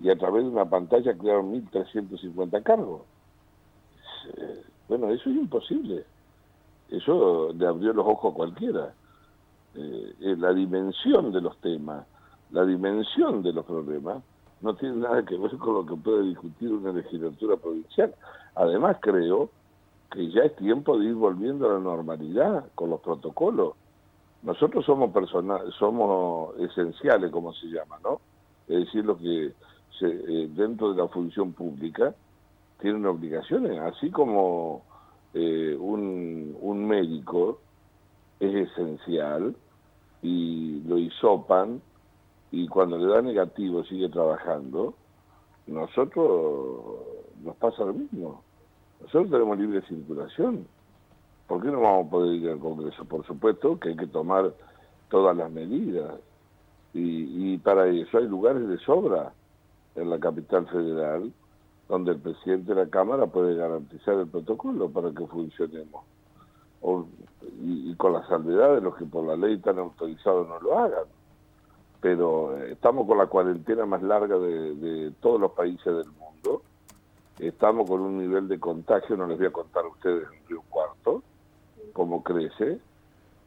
y 0.00 0.10
a 0.10 0.16
través 0.16 0.42
de 0.42 0.50
una 0.50 0.64
pantalla 0.64 1.16
crearon 1.16 1.52
1.350 1.52 2.62
cargos. 2.62 3.02
Eh, 4.36 4.62
bueno, 4.88 5.10
eso 5.10 5.30
es 5.30 5.36
imposible. 5.36 6.04
Eso 6.90 7.52
le 7.52 7.66
abrió 7.66 7.92
los 7.92 8.06
ojos 8.06 8.32
a 8.32 8.36
cualquiera. 8.36 8.94
Eh, 9.74 10.14
eh, 10.20 10.36
la 10.36 10.52
dimensión 10.52 11.32
de 11.32 11.40
los 11.40 11.56
temas, 11.58 12.06
la 12.50 12.64
dimensión 12.64 13.42
de 13.42 13.52
los 13.52 13.64
problemas, 13.64 14.22
no 14.60 14.74
tiene 14.76 14.96
nada 14.96 15.24
que 15.24 15.36
ver 15.36 15.56
con 15.58 15.74
lo 15.74 15.86
que 15.86 15.96
puede 15.96 16.22
discutir 16.24 16.72
una 16.72 16.92
legislatura 16.92 17.56
provincial. 17.56 18.14
Además, 18.54 18.96
creo 19.00 19.50
que 20.10 20.30
ya 20.30 20.42
es 20.42 20.56
tiempo 20.56 20.98
de 20.98 21.06
ir 21.06 21.14
volviendo 21.14 21.68
a 21.68 21.74
la 21.74 21.80
normalidad 21.80 22.66
con 22.74 22.90
los 22.90 23.00
protocolos. 23.00 23.74
Nosotros 24.42 24.84
somos 24.84 25.10
somos 25.78 26.56
esenciales, 26.58 27.30
como 27.30 27.52
se 27.54 27.66
llama, 27.66 27.98
¿no? 28.02 28.20
Es 28.68 28.84
decir, 28.84 29.04
lo 29.04 29.16
que 29.16 29.52
se, 29.98 30.06
eh, 30.06 30.48
dentro 30.54 30.92
de 30.92 31.02
la 31.02 31.08
función 31.08 31.52
pública 31.52 32.14
tienen 32.80 33.06
obligaciones, 33.06 33.78
así 33.80 34.10
como 34.10 34.82
eh, 35.32 35.76
un, 35.78 36.56
un 36.60 36.86
médico 36.86 37.60
es 38.40 38.70
esencial 38.70 39.56
y 40.22 40.80
lo 40.86 40.98
hisopan 40.98 41.80
y 42.50 42.68
cuando 42.68 42.98
le 42.98 43.06
da 43.06 43.20
negativo 43.20 43.84
sigue 43.84 44.08
trabajando, 44.08 44.94
nosotros 45.66 47.00
nos 47.42 47.56
pasa 47.56 47.84
lo 47.84 47.94
mismo. 47.94 48.42
Nosotros 49.04 49.30
tenemos 49.30 49.58
libre 49.58 49.82
circulación. 49.82 50.66
¿Por 51.46 51.62
qué 51.62 51.68
no 51.68 51.82
vamos 51.82 52.06
a 52.06 52.10
poder 52.10 52.34
ir 52.36 52.48
al 52.48 52.58
Congreso? 52.58 53.04
Por 53.04 53.24
supuesto 53.26 53.78
que 53.78 53.90
hay 53.90 53.96
que 53.96 54.06
tomar 54.06 54.54
todas 55.10 55.36
las 55.36 55.50
medidas. 55.50 56.14
Y, 56.94 57.58
para 57.58 57.88
eso 57.88 58.18
hay 58.18 58.26
lugares 58.28 58.66
de 58.68 58.78
sobra 58.78 59.32
en 59.96 60.10
la 60.10 60.18
capital 60.18 60.66
federal 60.68 61.32
donde 61.88 62.12
el 62.12 62.18
presidente 62.18 62.72
de 62.74 62.84
la 62.84 62.90
Cámara 62.90 63.26
puede 63.26 63.56
garantizar 63.56 64.14
el 64.14 64.28
protocolo 64.28 64.88
para 64.88 65.10
que 65.10 65.26
funcionemos. 65.26 66.04
y, 67.60 67.94
con 67.96 68.12
la 68.14 68.26
salvedad 68.26 68.74
de 68.76 68.80
los 68.80 68.96
que 68.96 69.04
por 69.04 69.24
la 69.24 69.36
ley 69.36 69.56
están 69.56 69.78
autorizados 69.78 70.48
no 70.48 70.60
lo 70.60 70.78
hagan. 70.78 71.04
Pero 72.00 72.56
eh, 72.56 72.72
estamos 72.72 73.06
con 73.06 73.18
la 73.18 73.26
cuarentena 73.26 73.84
más 73.86 74.02
larga 74.02 74.38
de 74.38 75.12
todos 75.20 75.40
los 75.40 75.52
países 75.52 75.84
del 75.84 76.10
mundo 76.12 76.62
Estamos 77.38 77.88
con 77.88 78.00
un 78.00 78.18
nivel 78.18 78.46
de 78.46 78.60
contagio, 78.60 79.16
no 79.16 79.26
les 79.26 79.38
voy 79.38 79.48
a 79.48 79.52
contar 79.52 79.84
a 79.84 79.88
ustedes 79.88 80.28
en 80.32 80.48
Río 80.48 80.62
Cuarto, 80.70 81.22
como 81.92 82.22
crece, 82.22 82.78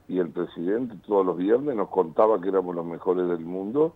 y 0.10 0.20
el 0.20 0.30
presidente 0.30 0.96
todos 1.06 1.26
los 1.26 1.38
viernes 1.38 1.76
nos 1.76 1.90
contaba 1.90 2.40
que 2.42 2.50
éramos 2.50 2.76
los 2.76 2.86
mejores 2.86 3.28
del 3.30 3.46
mundo 3.46 3.94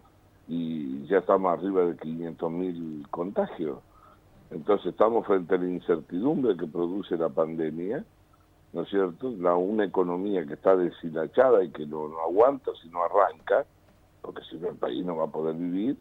y 0.48 1.06
ya 1.08 1.20
estamos 1.20 1.52
arriba 1.54 1.86
de 1.86 1.98
500.000 1.98 3.10
contagios. 3.10 3.80
Entonces 4.50 4.88
estamos 4.88 5.26
frente 5.26 5.56
a 5.56 5.58
la 5.58 5.70
incertidumbre 5.70 6.56
que 6.56 6.68
produce 6.68 7.18
la 7.18 7.30
pandemia, 7.30 8.04
¿no 8.74 8.82
es 8.84 8.90
cierto? 8.90 9.34
La, 9.40 9.56
una 9.56 9.86
economía 9.86 10.46
que 10.46 10.54
está 10.54 10.76
deshilachada 10.76 11.64
y 11.64 11.70
que 11.70 11.86
no, 11.86 12.08
no 12.08 12.20
aguanta 12.22 12.72
si 12.82 12.90
no 12.90 13.00
arranca, 13.04 13.66
porque 14.22 14.42
si 14.50 14.56
no 14.58 14.70
el 14.70 14.76
país 14.76 15.06
no 15.06 15.18
va 15.18 15.26
a 15.26 15.32
poder 15.32 15.56
vivir, 15.56 15.98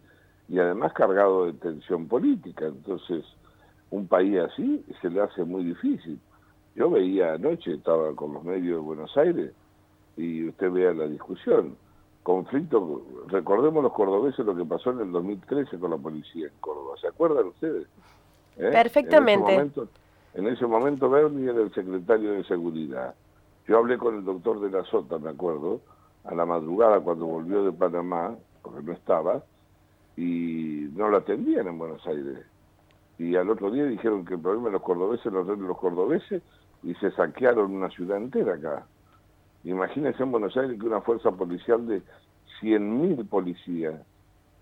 y 0.48 0.58
además 0.58 0.92
cargado 0.92 1.46
de 1.46 1.52
tensión 1.54 2.08
política. 2.08 2.66
Entonces, 2.66 3.24
un 3.90 4.06
país 4.06 4.38
así 4.38 4.84
se 5.00 5.10
le 5.10 5.20
hace 5.20 5.44
muy 5.44 5.64
difícil. 5.64 6.18
Yo 6.74 6.90
veía 6.90 7.34
anoche, 7.34 7.74
estaba 7.74 8.14
con 8.14 8.34
los 8.34 8.44
medios 8.44 8.76
de 8.76 8.80
Buenos 8.80 9.16
Aires, 9.16 9.52
y 10.16 10.48
usted 10.48 10.70
vea 10.70 10.92
la 10.92 11.06
discusión. 11.06 11.76
Conflicto, 12.22 13.02
recordemos 13.28 13.82
los 13.82 13.92
cordobeses 13.92 14.44
lo 14.44 14.54
que 14.54 14.64
pasó 14.64 14.90
en 14.90 15.00
el 15.00 15.12
2013 15.12 15.78
con 15.78 15.90
la 15.90 15.96
policía 15.96 16.46
en 16.46 16.52
Córdoba, 16.60 16.96
¿se 17.00 17.08
acuerdan 17.08 17.46
ustedes? 17.46 17.86
¿Eh? 18.56 18.70
Perfectamente. 18.70 19.70
En 20.34 20.46
ese, 20.46 20.66
momento, 20.66 21.10
Bernie 21.10 21.50
era 21.50 21.60
el 21.60 21.74
secretario 21.74 22.32
de 22.32 22.44
Seguridad. 22.44 23.14
Yo 23.66 23.78
hablé 23.78 23.98
con 23.98 24.16
el 24.16 24.24
doctor 24.24 24.60
de 24.60 24.70
la 24.70 24.84
Sota, 24.84 25.18
me 25.18 25.30
acuerdo, 25.30 25.80
a 26.24 26.34
la 26.34 26.46
madrugada 26.46 27.00
cuando 27.00 27.26
volvió 27.26 27.64
de 27.64 27.72
Panamá, 27.72 28.36
porque 28.62 28.82
no 28.82 28.92
estaba, 28.92 29.42
y 30.16 30.88
no 30.94 31.08
lo 31.08 31.16
atendían 31.16 31.66
en 31.66 31.78
Buenos 31.78 32.06
Aires. 32.06 32.38
Y 33.20 33.36
al 33.36 33.50
otro 33.50 33.70
día 33.70 33.84
dijeron 33.84 34.24
que 34.24 34.32
el 34.32 34.40
problema 34.40 34.68
de 34.68 34.72
los 34.72 34.82
cordobeses 34.82 35.30
los 35.30 35.46
los 35.46 35.76
cordobeses 35.76 36.42
y 36.82 36.94
se 36.94 37.10
saquearon 37.10 37.74
una 37.74 37.90
ciudad 37.90 38.16
entera 38.16 38.54
acá. 38.54 38.86
Imagínense 39.62 40.22
en 40.22 40.32
Buenos 40.32 40.56
Aires 40.56 40.80
que 40.80 40.86
una 40.86 41.02
fuerza 41.02 41.30
policial 41.30 41.86
de 41.86 42.00
100.000 42.62 43.28
policías 43.28 44.00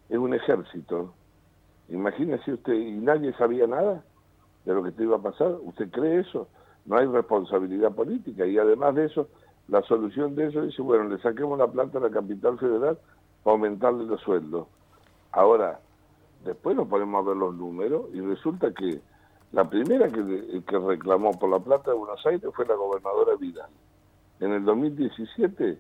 es 0.09 0.19
un 0.19 0.35
ejército. 0.35 1.15
Imagínese 1.89 2.55
usted, 2.55 2.73
y 2.73 2.91
nadie 2.97 3.33
sabía 3.35 3.69
nada 3.69 4.03
de 4.65 4.75
lo 4.75 4.83
que 4.83 4.91
te 4.91 5.05
iba 5.05 5.19
a 5.19 5.23
pasar. 5.23 5.53
¿Usted 5.63 5.89
cree 5.93 6.19
eso? 6.19 6.49
No 6.85 6.97
hay 6.97 7.07
responsabilidad 7.07 7.93
política. 7.93 8.45
Y 8.45 8.59
además 8.59 8.97
de 8.97 9.05
eso, 9.05 9.29
la 9.69 9.83
solución 9.83 10.35
de 10.35 10.49
eso 10.49 10.63
dice, 10.63 10.83
bueno, 10.83 11.05
le 11.05 11.19
saquemos 11.19 11.61
la 11.61 11.69
planta 11.69 11.99
a 11.99 12.01
la 12.01 12.11
capital 12.11 12.59
federal 12.59 12.99
para 13.45 13.55
aumentarle 13.55 14.05
los 14.05 14.21
sueldos. 14.23 14.67
Ahora, 15.31 15.79
después 16.45 16.77
nos 16.77 16.89
ponemos 16.89 17.25
a 17.25 17.29
ver 17.29 17.37
los 17.37 17.55
números 17.55 18.07
y 18.13 18.21
resulta 18.21 18.73
que 18.73 19.01
la 19.53 19.69
primera 19.69 20.09
que, 20.09 20.79
reclamó 20.79 21.33
por 21.39 21.51
la 21.51 21.59
plata 21.59 21.91
de 21.91 21.97
Buenos 21.97 22.25
Aires 22.27 22.51
fue 22.55 22.67
la 22.67 22.75
gobernadora 22.75 23.35
Vidal. 23.37 23.71
En 24.41 24.53
el 24.53 24.65
2017, 24.65 25.79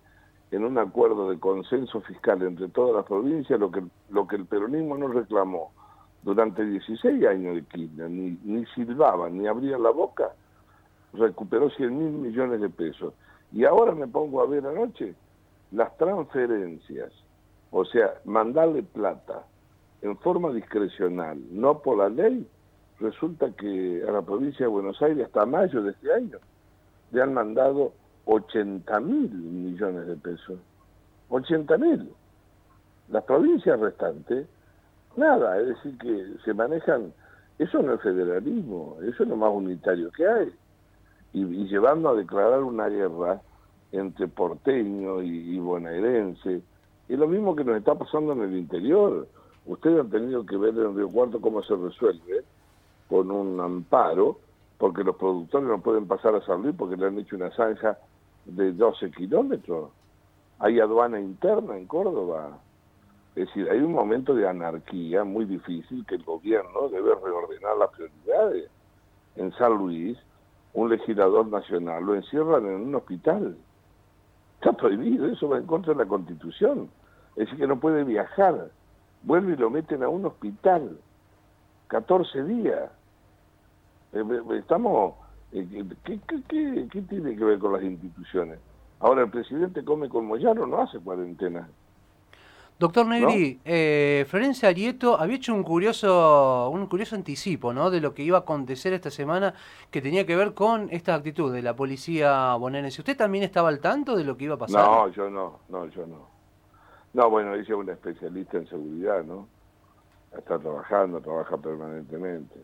en 0.50 0.65
un 0.65 0.79
acuerdo 0.79 1.29
de 1.29 1.38
consenso 1.38 2.00
fiscal 2.00 2.43
entre 2.43 2.69
todas 2.69 2.97
las 2.97 3.05
provincias, 3.05 3.61
lo 3.61 3.71
que, 3.71 3.83
lo 4.09 4.27
que 4.27 4.37
el 4.37 4.47
peronismo 4.47 4.97
no 4.97 5.09
reclamó 5.09 5.73
durante 6.23 6.65
16 6.65 7.27
años 7.27 7.57
de 7.57 7.65
Kirchner, 7.65 8.11
ni, 8.11 8.38
ni 8.43 8.65
silbaban, 8.75 9.37
ni 9.37 9.47
abrían 9.47 9.83
la 9.83 9.91
boca, 9.91 10.33
recuperó 11.12 11.69
100 11.71 11.99
mil 11.99 12.12
millones 12.12 12.61
de 12.61 12.71
pesos. 12.71 13.12
Y 13.53 13.65
ahora 13.65 13.93
me 13.95 14.09
pongo 14.09 14.41
a 14.41 14.47
ver 14.47 14.67
anoche 14.67 15.15
las 15.73 15.95
transferencias, 15.99 17.12
o 17.71 17.85
sea, 17.85 18.15
mandarle 18.25 18.83
plata 18.83 19.45
en 20.02 20.17
forma 20.19 20.52
discrecional, 20.52 21.38
no 21.50 21.81
por 21.81 21.99
la 21.99 22.09
ley, 22.09 22.47
resulta 23.00 23.50
que 23.52 24.05
a 24.07 24.12
la 24.12 24.23
provincia 24.23 24.67
de 24.67 24.73
Buenos 24.73 25.00
Aires 25.02 25.26
hasta 25.26 25.47
mayo 25.47 25.83
de 25.83 25.90
este 25.90 26.12
año 26.12 26.38
le 27.11 27.23
han 27.23 27.35
mandado 27.35 27.93
80 28.26 29.00
mil 29.00 29.31
millones 29.31 30.07
de 30.07 30.17
pesos. 30.17 30.59
80 31.31 31.78
mil. 31.78 32.11
Las 33.09 33.25
provincias 33.25 33.81
restantes, 33.81 34.47
nada, 35.17 35.59
es 35.61 35.69
decir, 35.69 35.99
que 35.99 36.37
se 36.45 36.52
manejan, 36.52 37.12
eso 37.59 37.83
no 37.83 37.95
es 37.95 38.02
federalismo, 38.02 38.99
eso 39.02 39.23
es 39.23 39.28
lo 39.28 39.37
más 39.37 39.50
unitario 39.52 40.11
que 40.12 40.26
hay. 40.26 40.52
Y, 41.33 41.45
llevando 41.67 42.11
a 42.11 42.14
declarar 42.14 42.62
una 42.62 42.88
guerra 42.88 43.40
entre 43.93 44.28
porteño 44.28 45.23
y, 45.23 45.57
y 45.57 45.59
es 47.09 47.19
lo 47.19 47.26
mismo 47.26 47.57
que 47.57 47.64
nos 47.64 47.76
está 47.76 47.95
pasando 47.95 48.33
en 48.33 48.43
el 48.43 48.57
interior. 48.57 49.26
Ustedes 49.69 50.01
han 50.01 50.11
tenido 50.11 50.47
que 50.47 50.57
ver 50.57 50.71
en 50.71 50.97
Río 50.97 51.11
Cuarto 51.11 51.43
cómo 51.43 51.63
se 51.63 51.77
resuelve 51.77 52.43
con 53.07 53.31
un 53.31 53.61
amparo, 53.61 54.39
porque 54.79 55.05
los 55.05 55.17
productores 55.17 55.69
no 55.69 55.81
pueden 55.81 56.07
pasar 56.07 56.35
a 56.35 56.41
San 56.47 56.63
Luis 56.63 56.75
porque 56.77 56.97
le 56.97 57.07
han 57.07 57.19
hecho 57.19 57.37
una 57.37 57.51
zanja 57.51 57.99
de 58.47 58.73
12 58.73 59.11
kilómetros. 59.11 59.91
Hay 60.59 60.81
aduana 60.81 61.21
interna 61.21 61.77
en 61.77 61.87
Córdoba. 61.87 62.59
Es 63.37 63.47
decir, 63.47 63.69
hay 63.71 63.79
un 63.81 63.93
momento 63.93 64.35
de 64.35 64.49
anarquía 64.49 65.23
muy 65.25 65.45
difícil 65.45 66.05
que 66.07 66.15
el 66.15 66.25
gobierno 66.25 66.89
debe 66.89 67.15
reordenar 67.15 67.77
las 67.77 67.91
prioridades. 67.91 68.71
En 69.37 69.53
San 69.53 69.75
Luis, 69.75 70.19
un 70.73 70.89
legislador 70.89 71.47
nacional 71.47 72.05
lo 72.05 72.15
encierran 72.15 72.65
en 72.67 72.89
un 72.89 72.95
hospital. 72.95 73.57
Está 74.55 74.73
prohibido, 74.73 75.27
eso 75.27 75.47
va 75.51 75.59
en 75.59 75.67
contra 75.67 75.93
de 75.93 75.99
la 75.99 76.09
Constitución. 76.09 76.89
Es 77.37 77.45
decir, 77.45 77.59
que 77.59 77.67
no 77.67 77.79
puede 77.79 78.03
viajar. 78.05 78.71
Vuelve 79.23 79.55
y 79.55 79.57
lo 79.57 79.71
meten 79.71 80.03
a 80.03 80.09
un 80.09 80.27
hospital. 80.27 80.99
14 81.89 82.45
días. 82.45 82.91
Eh, 84.13 84.23
eh, 84.23 84.59
estamos 84.59 85.15
eh, 85.53 85.85
¿Qué, 86.05 86.21
qué, 86.27 87.03
tiene 87.03 87.37
que 87.37 87.45
ver 87.45 87.59
con 87.59 87.73
las 87.73 87.83
instituciones? 87.83 88.59
Ahora, 89.01 89.23
el 89.23 89.31
presidente 89.31 89.85
come 89.85 90.09
con 90.09 90.27
Moyano, 90.27 90.67
no 90.67 90.83
hace 90.83 90.99
cuarentena. 90.99 91.69
Doctor 92.79 93.07
Negri, 93.07 93.59
eh, 93.65 94.25
Florencia 94.29 94.69
Arieto 94.69 95.19
había 95.19 95.37
hecho 95.37 95.53
un 95.53 95.65
curioso, 95.65 96.71
un 96.71 96.87
curioso 96.87 97.17
anticipo 97.17 97.73
¿no? 97.73 97.91
de 97.91 98.01
lo 98.01 98.15
que 98.15 98.23
iba 98.23 98.39
a 98.39 98.41
acontecer 98.43 98.93
esta 98.93 99.11
semana 99.11 99.53
que 99.91 100.01
tenía 100.01 100.25
que 100.25 100.37
ver 100.37 100.55
con 100.55 100.89
esta 100.93 101.17
actitud 101.17 101.53
de 101.53 101.63
la 101.63 101.75
policía 101.75 102.55
bonaerense. 102.55 103.01
¿Usted 103.01 103.17
también 103.17 103.43
estaba 103.43 103.69
al 103.69 103.81
tanto 103.81 104.17
de 104.17 104.23
lo 104.23 104.37
que 104.37 104.45
iba 104.45 104.55
a 104.55 104.59
pasar? 104.59 104.85
No, 104.85 105.09
yo 105.09 105.29
no, 105.29 105.59
no, 105.69 105.87
yo 105.87 106.07
no. 106.07 106.38
No, 107.15 107.31
bueno, 107.31 107.55
ella 107.55 107.62
es 107.62 107.71
una 107.71 107.93
especialista 107.93 108.59
en 108.59 108.69
seguridad, 108.69 109.25
¿no? 109.25 109.49
Está 110.37 110.59
trabajando, 110.59 111.21
trabaja 111.21 111.57
permanentemente 111.57 112.59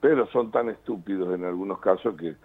pero 0.00 0.26
son 0.28 0.50
tan 0.50 0.68
estúpidos 0.68 1.34
en 1.34 1.44
algunos 1.44 1.80
casos 1.80 2.16
que 2.16 2.36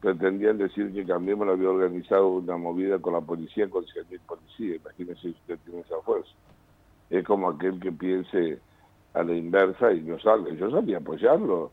pretendían 0.00 0.58
decir 0.58 0.92
que 0.92 1.04
Cambiemos 1.04 1.48
había 1.48 1.68
organizado 1.68 2.28
una 2.28 2.56
movida 2.56 2.98
con 2.98 3.12
la 3.14 3.20
policía 3.20 3.68
con 3.68 3.84
100.000 3.84 4.20
policías. 4.26 4.80
Imagínense 4.80 5.20
si 5.20 5.28
usted 5.30 5.58
tiene 5.64 5.80
esa 5.80 6.00
fuerza. 6.02 6.30
Es 7.10 7.24
como 7.24 7.50
aquel 7.50 7.78
que 7.80 7.92
piense 7.92 8.58
a 9.12 9.22
la 9.22 9.34
inversa 9.34 9.92
y 9.92 10.00
no 10.00 10.18
salga. 10.20 10.50
Yo 10.54 10.70
sabía 10.70 10.98
apoyarlo, 10.98 11.72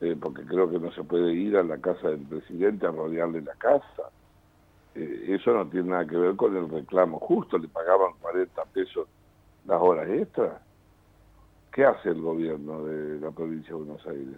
eh, 0.00 0.16
porque 0.20 0.42
creo 0.44 0.68
que 0.70 0.80
no 0.80 0.90
se 0.92 1.04
puede 1.04 1.32
ir 1.34 1.56
a 1.56 1.62
la 1.62 1.78
casa 1.78 2.08
del 2.08 2.22
presidente 2.22 2.86
a 2.86 2.90
rodearle 2.90 3.42
la 3.42 3.54
casa. 3.54 4.10
Eh, 4.94 5.26
eso 5.28 5.52
no 5.52 5.66
tiene 5.68 5.90
nada 5.90 6.06
que 6.06 6.16
ver 6.16 6.36
con 6.36 6.56
el 6.56 6.68
reclamo 6.68 7.18
justo. 7.18 7.58
Le 7.58 7.68
pagaban 7.68 8.12
40 8.20 8.64
pesos 8.66 9.08
las 9.66 9.80
horas 9.80 10.08
extras. 10.08 10.60
¿Qué 11.72 11.84
hace 11.84 12.08
el 12.08 12.20
gobierno 12.20 12.84
de 12.84 13.20
la 13.20 13.30
provincia 13.30 13.68
de 13.70 13.74
Buenos 13.74 14.06
Aires? 14.06 14.36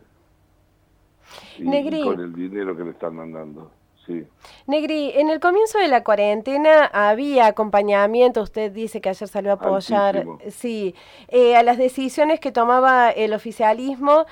Negri. 1.59 2.02
con 2.02 2.21
el 2.21 2.35
dinero 2.35 2.76
que 2.76 2.85
le 2.85 2.90
están 2.90 3.14
mandando. 3.14 3.71
Sí. 4.06 4.26
Negri, 4.66 5.12
en 5.14 5.30
el 5.30 5.38
comienzo 5.38 5.78
de 5.78 5.87
la 5.87 6.02
cuarentena 6.02 6.87
había 6.87 7.47
acompañamiento, 7.47 8.42
usted 8.42 8.73
dice 8.73 9.00
que 9.00 9.11
ayer 9.11 9.28
salió 9.28 9.52
a 9.52 9.54
apoyar, 9.54 10.26
sí, 10.50 10.97
eh, 11.28 11.54
a 11.54 11.62
las 11.62 11.78
decisiones 11.78 12.40
que 12.40 12.50
tomaba 12.50 13.11
el 13.11 13.32
oficialismo. 13.32 14.26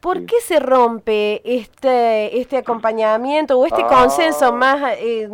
¿Por 0.00 0.24
qué 0.24 0.40
se 0.40 0.58
rompe 0.60 1.42
este, 1.44 2.40
este 2.40 2.56
acompañamiento 2.56 3.58
o 3.58 3.66
este 3.66 3.82
consenso 3.82 4.46
ah. 4.46 4.52
más, 4.52 4.94
eh, 4.98 5.28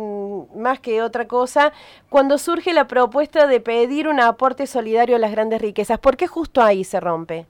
más 0.55 0.81
que 0.81 1.01
otra 1.01 1.25
cosa 1.25 1.71
cuando 2.09 2.37
surge 2.37 2.73
la 2.73 2.85
propuesta 2.85 3.47
de 3.47 3.61
pedir 3.61 4.09
un 4.09 4.19
aporte 4.19 4.67
solidario 4.67 5.15
a 5.15 5.19
las 5.19 5.31
grandes 5.31 5.61
riquezas? 5.61 5.99
¿Por 5.99 6.17
qué 6.17 6.27
justo 6.27 6.61
ahí 6.61 6.83
se 6.83 6.99
rompe? 6.99 7.47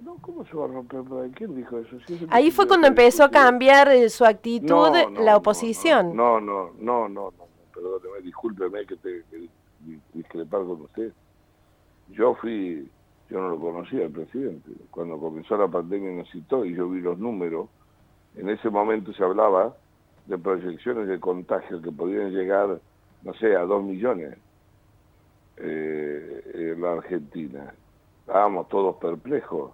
No, 0.00 0.16
¿cómo 0.20 0.44
se 0.44 0.56
va 0.56 0.64
a 0.64 0.68
romper? 0.68 1.02
¿Quién 1.34 1.54
dijo 1.54 1.78
eso? 1.78 1.96
Ahí 2.30 2.50
fue 2.50 2.66
cuando 2.66 2.88
empezó 2.88 3.24
a 3.24 3.30
cambiar 3.30 3.88
eh, 3.90 4.08
su 4.08 4.24
actitud 4.24 4.88
la 5.18 5.36
oposición. 5.36 6.16
No, 6.16 6.40
no, 6.40 6.70
no, 6.80 7.08
no, 7.08 7.30
no, 7.30 7.46
perdóneme, 7.72 8.22
discúlpeme 8.22 8.86
que 8.86 8.96
te 8.96 9.24
que 9.30 9.48
discrepar 10.14 10.62
con 10.62 10.82
usted. 10.82 11.12
Yo 12.08 12.34
fui, 12.34 12.88
yo 13.30 13.40
no 13.40 13.50
lo 13.50 13.60
conocía 13.60 14.04
el 14.04 14.10
presidente. 14.10 14.70
Cuando 14.90 15.18
comenzó 15.18 15.56
la 15.56 15.68
pandemia 15.68 16.10
nos 16.10 16.30
citó 16.30 16.64
y 16.64 16.74
yo 16.74 16.88
vi 16.88 17.00
los 17.00 17.18
números. 17.18 17.68
En 18.36 18.48
ese 18.48 18.68
momento 18.70 19.12
se 19.12 19.22
hablaba 19.22 19.76
de 20.26 20.36
proyecciones 20.36 21.08
de 21.08 21.20
contagio 21.20 21.80
que 21.80 21.92
podían 21.92 22.32
llegar, 22.32 22.80
no 23.22 23.34
sé, 23.34 23.54
a 23.54 23.60
dos 23.62 23.84
millones 23.84 24.36
eh, 25.58 26.72
en 26.74 26.80
la 26.80 26.92
Argentina. 26.92 27.72
Estábamos 28.26 28.68
todos 28.68 28.96
perplejos 28.96 29.72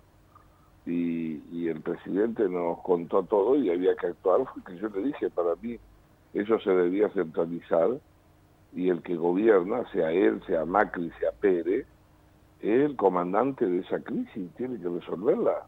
y, 0.87 1.69
el 1.69 1.81
presidente 1.81 2.49
nos 2.49 2.79
contó 2.83 3.25
todo 3.25 3.57
y 3.57 3.71
había 3.71 3.97
que 3.97 4.07
actuar, 4.09 4.43
porque 4.55 4.77
yo 4.79 4.89
le 4.89 5.03
dije, 5.09 5.31
para 5.31 5.57
mí 5.61 5.79
eso 6.33 6.61
se 6.61 6.71
debía 6.71 7.09
centralizar 7.09 7.99
y 8.73 8.89
el 8.89 9.03
que 9.03 9.17
gobierna, 9.17 9.85
sea 9.91 10.13
él, 10.13 10.41
sea 10.47 10.65
Macri, 10.65 11.11
sea 11.19 11.33
Pérez, 11.33 11.87
el 12.61 12.97
comandante 12.97 13.67
de 13.67 13.81
esa 13.81 14.01
crisis, 14.01 14.51
tiene 14.57 14.79
que 14.79 14.89
resolverla. 14.89 15.67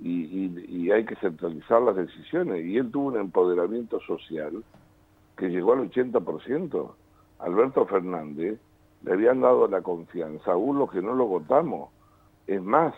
Y, 0.00 0.90
hay 0.90 1.04
que 1.04 1.16
centralizar 1.16 1.80
las 1.82 1.96
decisiones. 1.96 2.64
Y 2.66 2.76
él 2.76 2.90
tuvo 2.90 3.08
un 3.08 3.18
empoderamiento 3.18 4.00
social 4.00 4.64
que 5.36 5.48
llegó 5.48 5.72
al 5.74 5.90
80%. 5.90 6.92
Alberto 7.38 7.86
Fernández 7.86 8.58
le 9.02 9.12
habían 9.12 9.40
dado 9.40 9.68
la 9.68 9.80
confianza, 9.80 10.52
aún 10.52 10.86
que 10.88 11.00
no 11.00 11.14
lo 11.14 11.26
votamos. 11.26 11.90
Es 12.46 12.62
más, 12.62 12.94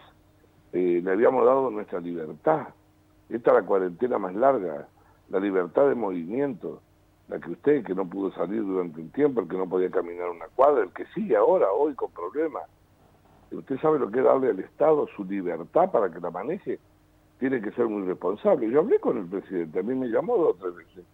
eh, 0.73 1.01
le 1.03 1.11
habíamos 1.11 1.45
dado 1.45 1.71
nuestra 1.71 2.01
libertad. 2.01 2.69
Esta 3.29 3.51
es 3.51 3.57
la 3.57 3.63
cuarentena 3.67 4.19
más 4.19 4.35
larga, 4.35 4.89
la 5.31 5.41
libertad 5.41 5.89
de 5.89 5.95
movimiento, 5.95 6.83
la 7.29 7.39
que 7.39 7.51
usted, 7.51 7.85
que 7.85 7.95
no 7.95 8.07
pudo 8.07 8.33
salir 8.33 8.63
durante 8.65 9.01
un 9.01 9.11
tiempo, 9.11 9.41
el 9.41 9.49
que 9.49 9.57
no 9.57 9.69
podía 9.69 9.91
caminar 9.91 10.29
una 10.29 10.47
cuadra, 10.55 10.83
el 10.85 10.91
que 10.91 11.07
sí 11.15 11.35
ahora, 11.35 11.71
hoy, 11.73 11.95
con 11.95 12.11
problemas. 12.11 12.65
Usted 13.57 13.79
sabe 13.81 13.99
lo 13.99 14.11
que 14.11 14.19
es 14.19 14.25
darle 14.25 14.51
al 14.51 14.61
Estado 14.61 15.07
su 15.17 15.25
libertad 15.25 15.91
para 15.91 16.11
que 16.11 16.21
la 16.21 16.31
maneje. 16.31 16.79
Tiene 17.39 17.61
que 17.61 17.73
ser 17.73 17.87
muy 17.87 18.07
responsable. 18.07 18.71
Yo 18.71 18.81
hablé 18.81 18.99
con 19.01 19.19
el 19.19 19.27
presidente, 19.27 19.81
a 19.81 19.83
mí 19.83 19.95
me 19.95 20.09
llamó 20.09 20.37
dos 20.37 20.55
o 20.55 20.55
tres 20.55 20.75
veces, 20.77 21.05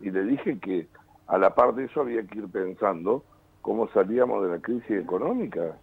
y 0.00 0.10
le 0.10 0.24
dije 0.24 0.58
que 0.58 0.88
a 1.28 1.38
la 1.38 1.54
par 1.54 1.74
de 1.74 1.84
eso 1.84 2.00
había 2.00 2.26
que 2.26 2.38
ir 2.38 2.48
pensando 2.48 3.22
cómo 3.62 3.88
salíamos 3.88 4.42
de 4.44 4.50
la 4.50 4.58
crisis 4.60 4.90
económica, 4.90 5.76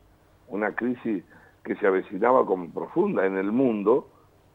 una 0.47 0.75
crisis 0.75 1.23
que 1.63 1.75
se 1.75 1.87
avecinaba 1.87 2.45
como 2.45 2.69
profunda 2.69 3.25
en 3.25 3.37
el 3.37 3.51
mundo, 3.51 4.09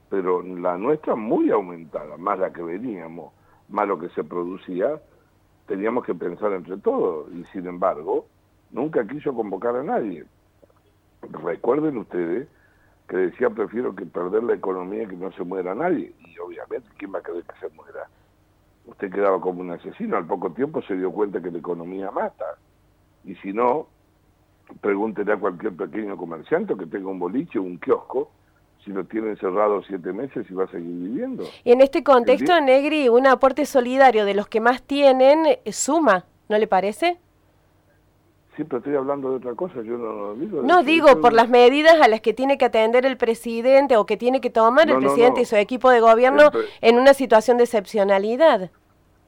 pero 0.08 0.42
la 0.42 0.76
nuestra 0.76 1.14
muy 1.14 1.50
aumentada, 1.50 2.16
más 2.16 2.38
la 2.38 2.52
que 2.52 2.62
veníamos, 2.62 3.32
más 3.68 3.86
lo 3.86 3.98
que 3.98 4.08
se 4.10 4.24
producía, 4.24 5.00
teníamos 5.66 6.04
que 6.04 6.14
pensar 6.14 6.52
entre 6.52 6.76
todos, 6.78 7.32
y 7.32 7.44
sin 7.52 7.66
embargo, 7.66 8.26
nunca 8.72 9.06
quiso 9.06 9.34
convocar 9.34 9.76
a 9.76 9.82
nadie. 9.82 10.24
Recuerden 11.22 11.98
ustedes 11.98 12.48
que 13.08 13.16
decía 13.16 13.50
prefiero 13.50 13.94
que 13.94 14.06
perder 14.06 14.44
la 14.44 14.54
economía 14.54 15.08
que 15.08 15.16
no 15.16 15.32
se 15.32 15.42
muera 15.42 15.74
nadie, 15.74 16.12
y 16.20 16.38
obviamente, 16.38 16.88
¿quién 16.96 17.12
va 17.12 17.18
a 17.18 17.22
querer 17.22 17.42
que 17.42 17.58
se 17.58 17.74
muera? 17.74 18.08
Usted 18.86 19.12
quedaba 19.12 19.40
como 19.40 19.60
un 19.60 19.72
asesino, 19.72 20.16
al 20.16 20.26
poco 20.26 20.52
tiempo 20.52 20.80
se 20.82 20.94
dio 20.96 21.10
cuenta 21.10 21.42
que 21.42 21.50
la 21.50 21.58
economía 21.58 22.10
mata, 22.12 22.56
y 23.24 23.34
si 23.36 23.52
no, 23.52 23.88
pregúntele 24.80 25.32
a 25.32 25.36
cualquier 25.36 25.74
pequeño 25.74 26.16
comerciante 26.16 26.76
que 26.76 26.86
tenga 26.86 27.08
un 27.08 27.18
boliche 27.18 27.58
o 27.58 27.62
un 27.62 27.78
kiosco, 27.78 28.30
si 28.84 28.92
lo 28.92 29.04
tiene 29.04 29.30
encerrado 29.30 29.82
siete 29.82 30.12
meses 30.12 30.46
y 30.48 30.54
va 30.54 30.64
a 30.64 30.68
seguir 30.68 30.86
viviendo. 30.86 31.44
Y 31.64 31.72
en 31.72 31.80
este 31.80 32.02
contexto, 32.02 32.58
Negri, 32.60 33.08
un 33.08 33.26
aporte 33.26 33.66
solidario 33.66 34.24
de 34.24 34.34
los 34.34 34.48
que 34.48 34.60
más 34.60 34.82
tienen 34.82 35.46
eh, 35.46 35.72
suma, 35.72 36.24
¿no 36.48 36.56
le 36.56 36.66
parece? 36.66 37.18
Pero 38.64 38.78
estoy 38.78 38.96
hablando 38.96 39.30
de 39.30 39.36
otra 39.36 39.54
cosa, 39.54 39.82
yo 39.82 39.96
no, 39.96 40.34
digo... 40.34 40.62
No, 40.62 40.82
digo, 40.82 41.20
por 41.20 41.32
las 41.32 41.48
medidas 41.48 42.00
a 42.00 42.08
las 42.08 42.20
que 42.20 42.34
tiene 42.34 42.58
que 42.58 42.66
atender 42.66 43.06
el 43.06 43.16
presidente 43.16 43.96
o 43.96 44.06
que 44.06 44.16
tiene 44.16 44.40
que 44.40 44.50
tomar 44.50 44.90
el 44.90 44.98
presidente 44.98 45.40
y 45.40 45.44
su 45.44 45.56
equipo 45.56 45.90
de 45.90 46.00
gobierno 46.00 46.50
en 46.80 46.98
una 46.98 47.14
situación 47.14 47.56
de 47.56 47.64
excepcionalidad. 47.64 48.70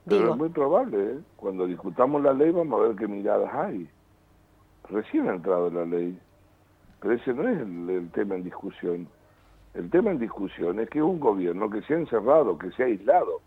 Digo. 0.05 0.33
es 0.33 0.37
muy 0.37 0.49
probable, 0.49 0.99
¿eh? 0.99 1.19
cuando 1.37 1.67
discutamos 1.67 2.21
la 2.23 2.33
ley 2.33 2.51
vamos 2.51 2.81
a 2.81 2.89
ver 2.89 2.97
qué 2.97 3.07
miradas 3.07 3.55
hay 3.55 3.89
recién 4.93 5.29
ha 5.29 5.35
entrado 5.35 5.71
la 5.71 5.85
ley, 5.85 6.19
pero 7.01 7.15
ese 7.15 7.33
no 7.33 7.49
es 7.49 7.59
el, 7.59 8.11
tema 8.13 8.37
en 8.37 8.45
discusión. 8.45 9.09
El 9.75 9.91
tema 9.91 10.11
en 10.11 10.19
discusión 10.19 10.79
es 10.81 10.89
que 10.91 10.99
es 10.99 11.05
un 11.05 11.19
gobierno 11.19 11.71
que 11.71 11.83
se 11.83 11.95
ha 11.95 11.99
encerrado, 11.99 12.59
que 12.59 12.71
se 12.73 12.83
ha 12.83 12.87
aislado. 12.87 13.41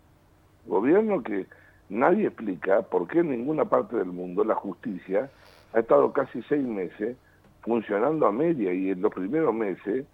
Gobierno 0.66 1.22
que 1.22 1.46
nadie 1.88 2.26
explica 2.26 2.82
por 2.82 3.06
qué 3.06 3.20
en 3.20 3.30
ninguna 3.30 3.64
parte 3.64 3.96
del 3.96 4.06
mundo 4.06 4.44
la 4.44 4.56
justicia 4.56 5.30
ha 5.72 5.80
estado 5.80 6.12
casi 6.12 6.42
seis 6.42 6.64
meses 6.64 7.16
funcionando 7.62 8.26
a 8.26 8.32
media 8.32 8.72
y 8.72 8.90
en 8.90 9.02
los 9.02 9.12
primeros 9.12 9.54
meses 9.54 10.06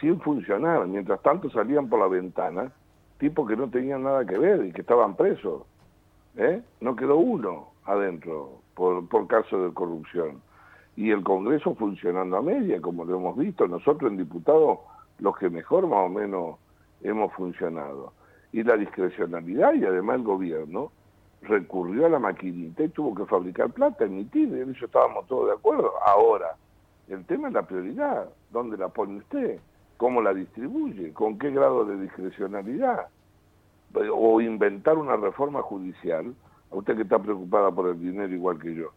sin 0.00 0.20
funcionar. 0.20 0.86
Mientras 0.86 1.20
tanto 1.22 1.50
salían 1.50 1.88
por 1.88 2.00
la 2.00 2.08
ventana 2.08 2.72
tipos 3.18 3.48
que 3.48 3.56
no 3.56 3.68
tenían 3.68 4.02
nada 4.02 4.24
que 4.24 4.38
ver 4.38 4.64
y 4.64 4.72
que 4.72 4.80
estaban 4.80 5.16
presos. 5.16 5.62
¿eh? 6.36 6.62
No 6.80 6.96
quedó 6.96 7.16
uno 7.16 7.68
adentro 7.84 8.60
por, 8.74 9.08
por 9.08 9.26
caso 9.26 9.64
de 9.64 9.74
corrupción 9.74 10.40
y 10.96 11.10
el 11.10 11.22
Congreso 11.22 11.74
funcionando 11.74 12.36
a 12.36 12.42
media, 12.42 12.80
como 12.80 13.04
lo 13.04 13.16
hemos 13.16 13.36
visto, 13.36 13.66
nosotros 13.66 14.10
en 14.10 14.18
diputados 14.18 14.80
los 15.18 15.36
que 15.38 15.48
mejor 15.48 15.86
más 15.86 16.06
o 16.06 16.08
menos 16.08 16.56
hemos 17.02 17.32
funcionado. 17.32 18.12
Y 18.52 18.62
la 18.62 18.76
discrecionalidad 18.76 19.72
y 19.74 19.84
además 19.84 20.16
el 20.16 20.24
gobierno 20.24 20.92
recurrió 21.42 22.06
a 22.06 22.10
la 22.10 22.18
maquinita 22.18 22.84
y 22.84 22.88
tuvo 22.88 23.14
que 23.14 23.24
fabricar 23.26 23.70
plata, 23.70 24.04
emitir, 24.04 24.54
en 24.54 24.70
eso 24.70 24.84
estábamos 24.84 25.26
todos 25.26 25.46
de 25.46 25.54
acuerdo. 25.54 25.92
Ahora, 26.04 26.56
el 27.08 27.24
tema 27.24 27.48
es 27.48 27.54
la 27.54 27.62
prioridad, 27.62 28.28
¿dónde 28.50 28.76
la 28.76 28.88
pone 28.88 29.18
usted? 29.18 29.58
¿Cómo 29.96 30.22
la 30.22 30.32
distribuye? 30.32 31.12
¿Con 31.12 31.38
qué 31.38 31.50
grado 31.50 31.84
de 31.84 32.00
discrecionalidad? 32.00 33.08
O 34.14 34.40
inventar 34.40 34.96
una 34.96 35.16
reforma 35.16 35.62
judicial, 35.62 36.34
a 36.70 36.76
usted 36.76 36.96
que 36.96 37.02
está 37.02 37.18
preocupada 37.18 37.70
por 37.72 37.88
el 37.88 38.00
dinero 38.00 38.32
igual 38.32 38.60
que 38.60 38.74
yo 38.74 38.92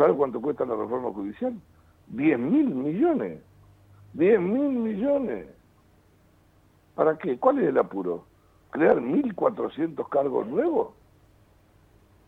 ¿Sabe 0.00 0.14
cuánto 0.14 0.40
cuesta 0.40 0.64
la 0.64 0.76
reforma 0.76 1.12
judicial? 1.12 1.52
10 2.08 2.38
mil 2.38 2.74
millones. 2.74 3.42
10 4.14 4.40
mil 4.40 4.70
millones. 4.70 5.46
¿Para 6.94 7.18
qué? 7.18 7.38
¿Cuál 7.38 7.58
es 7.58 7.68
el 7.68 7.76
apuro? 7.76 8.24
¿Crear 8.70 8.98
1.400 8.98 10.08
cargos 10.08 10.46
nuevos? 10.46 10.94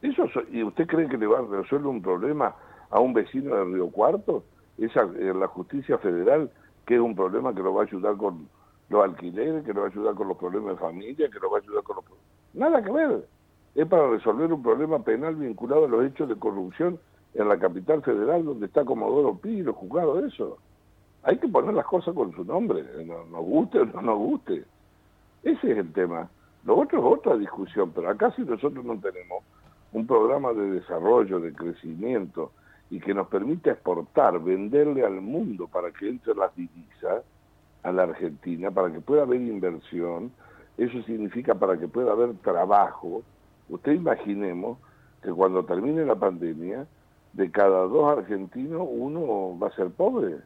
¿Eso, 0.02 0.24
¿Y 0.50 0.64
usted 0.64 0.86
cree 0.88 1.08
que 1.08 1.16
le 1.16 1.28
va 1.28 1.38
a 1.38 1.42
resolver 1.42 1.86
un 1.86 2.02
problema 2.02 2.56
a 2.90 2.98
un 2.98 3.14
vecino 3.14 3.54
de 3.54 3.64
Río 3.64 3.88
Cuarto? 3.90 4.42
Esa, 4.76 5.02
eh, 5.02 5.32
la 5.32 5.46
justicia 5.46 5.96
federal, 5.98 6.50
que 6.86 6.96
es 6.96 7.00
un 7.00 7.14
problema 7.14 7.54
que 7.54 7.62
lo 7.62 7.72
va 7.72 7.82
a 7.82 7.86
ayudar 7.86 8.16
con 8.16 8.48
los 8.88 9.04
alquileres, 9.04 9.64
que 9.64 9.72
lo 9.72 9.82
va 9.82 9.86
a 9.86 9.90
ayudar 9.90 10.14
con 10.16 10.26
los 10.26 10.36
problemas 10.36 10.72
de 10.72 10.80
familia, 10.80 11.30
que 11.30 11.38
lo 11.38 11.50
va 11.50 11.58
a 11.58 11.60
ayudar 11.60 11.84
con 11.84 11.96
los... 11.96 12.04
Nada 12.52 12.82
que 12.82 12.90
ver. 12.90 13.28
Es 13.76 13.86
para 13.86 14.10
resolver 14.10 14.52
un 14.52 14.62
problema 14.62 14.98
penal 15.04 15.36
vinculado 15.36 15.84
a 15.84 15.88
los 15.88 16.04
hechos 16.04 16.28
de 16.28 16.36
corrupción 16.36 16.98
en 17.34 17.48
la 17.48 17.58
capital 17.58 18.02
federal 18.02 18.44
donde 18.44 18.66
está 18.66 18.84
Comodoro 18.84 19.36
Pi, 19.36 19.62
los 19.62 19.76
juzgados 19.76 20.20
de 20.20 20.28
eso. 20.28 20.58
Hay 21.22 21.38
que 21.38 21.46
poner 21.46 21.74
las 21.74 21.86
cosas 21.86 22.12
con 22.14 22.32
su 22.34 22.44
nombre, 22.44 22.82
nos 23.06 23.44
guste 23.44 23.78
o 23.78 23.84
no 23.86 24.02
nos 24.02 24.18
guste. 24.18 24.64
Ese 25.44 25.72
es 25.72 25.78
el 25.78 25.92
tema. 25.92 26.28
Lo 26.64 26.78
otro 26.78 26.98
es 26.98 27.18
otra 27.18 27.36
discusión, 27.36 27.92
pero 27.94 28.10
acá 28.10 28.32
si 28.32 28.42
nosotros 28.42 28.84
no 28.84 28.98
tenemos 28.98 29.44
un 29.92 30.06
programa 30.06 30.52
de 30.52 30.70
desarrollo, 30.70 31.40
de 31.40 31.52
crecimiento 31.52 32.52
y 32.90 33.00
que 33.00 33.14
nos 33.14 33.28
permita 33.28 33.70
exportar, 33.70 34.38
venderle 34.40 35.04
al 35.04 35.20
mundo 35.20 35.66
para 35.66 35.90
que 35.90 36.08
entre 36.08 36.34
las 36.34 36.54
divisas 36.56 37.24
a 37.82 37.92
la 37.92 38.04
Argentina, 38.04 38.70
para 38.70 38.92
que 38.92 39.00
pueda 39.00 39.22
haber 39.22 39.40
inversión, 39.40 40.30
eso 40.76 41.02
significa 41.02 41.54
para 41.54 41.78
que 41.78 41.88
pueda 41.88 42.12
haber 42.12 42.34
trabajo. 42.38 43.22
Usted 43.68 43.92
imaginemos 43.92 44.78
que 45.22 45.30
cuando 45.30 45.64
termine 45.64 46.04
la 46.04 46.16
pandemia, 46.16 46.86
de 47.32 47.50
cada 47.50 47.86
dos 47.86 48.18
argentinos, 48.18 48.86
uno 48.90 49.58
va 49.58 49.68
a 49.68 49.74
ser 49.74 49.90
pobre. 49.90 50.36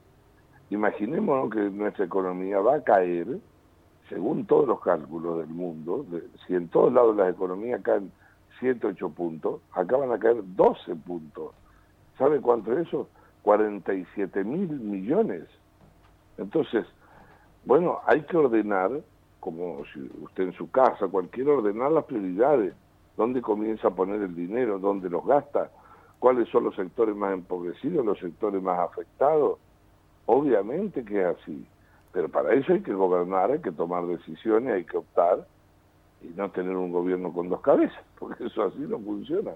Imaginemos 0.71 1.51
que 1.51 1.61
nuestra 1.71 2.05
economía 2.05 2.61
va 2.61 2.77
a 2.77 2.83
caer, 2.83 3.39
según 4.09 4.47
todos 4.47 4.69
los 4.69 4.81
cálculos 4.81 5.39
del 5.39 5.49
mundo, 5.49 6.07
si 6.47 6.55
en 6.55 6.69
todos 6.69 6.93
lados 6.93 7.17
las 7.17 7.33
economías 7.33 7.83
caen 7.83 8.11
7, 8.61 8.87
8 8.87 9.11
puntos, 9.11 9.61
acá 9.73 9.97
van 9.97 10.13
a 10.13 10.19
caer 10.19 10.37
12 10.43 10.95
puntos. 10.97 11.53
¿Sabe 12.19 12.41
cuánto 12.41 12.73
es 12.73 12.89
eso? 12.89 13.09
47 13.43 14.45
mil 14.45 14.69
millones. 14.69 15.45
Entonces, 16.39 16.87
bueno, 17.65 18.01
hay 18.07 18.23
que 18.23 18.37
ordenar, 18.37 18.91
como 19.41 19.85
si 19.93 20.01
usted 20.23 20.45
en 20.45 20.53
su 20.55 20.71
casa, 20.71 21.07
cualquiera 21.09 21.53
ordenar 21.53 21.93
las 21.93 22.05
prioridades, 22.05 22.75
dónde 23.17 23.43
comienza 23.43 23.89
a 23.89 23.95
poner 23.95 24.21
el 24.23 24.35
dinero, 24.35 24.79
dónde 24.79 25.09
los 25.11 25.25
gasta, 25.25 25.71
cuáles 26.19 26.49
son 26.49 26.65
los 26.65 26.75
sectores 26.75 27.15
más 27.15 27.33
empobrecidos, 27.33 28.05
los 28.05 28.19
sectores 28.19 28.63
más 28.63 28.79
afectados. 28.81 29.59
Obviamente 30.27 31.05
que 31.05 31.21
es 31.21 31.37
así, 31.37 31.67
pero 32.13 32.29
para 32.29 32.55
eso 32.55 32.73
hay 32.73 32.83
que 32.83 32.95
gobernar, 32.95 33.51
hay 33.51 33.61
que 33.61 33.73
tomar 33.73 34.07
decisiones, 34.07 34.73
hay 34.73 34.85
que 34.85 34.97
optar 34.97 35.47
y 36.23 36.29
no 36.29 36.51
tener 36.51 36.77
un 36.77 36.91
gobierno 36.91 37.33
con 37.33 37.49
dos 37.49 37.61
cabezas, 37.61 38.05
porque 38.19 38.47
eso 38.47 38.63
así 38.63 38.81
no 38.81 38.99
funciona. 38.99 39.53